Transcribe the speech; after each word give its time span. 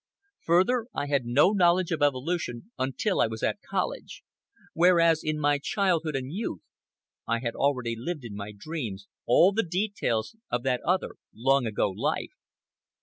Further, 0.45 0.87
I 0.95 1.05
had 1.05 1.25
no 1.25 1.51
knowledge 1.51 1.91
of 1.91 2.01
evolution 2.01 2.71
until 2.79 3.21
I 3.21 3.27
was 3.27 3.43
at 3.43 3.61
college, 3.69 4.23
whereas 4.73 5.21
in 5.23 5.37
my 5.39 5.59
childhood 5.59 6.15
and 6.15 6.33
youth 6.33 6.63
I 7.27 7.37
had 7.41 7.53
already 7.53 7.93
lived 7.95 8.25
in 8.25 8.33
my 8.33 8.51
dreams 8.51 9.07
all 9.27 9.51
the 9.51 9.61
details 9.61 10.35
of 10.49 10.63
that 10.63 10.81
other, 10.83 11.17
long 11.35 11.67
ago 11.67 11.91
life. 11.91 12.33